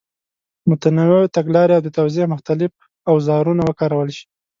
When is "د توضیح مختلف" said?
1.85-2.71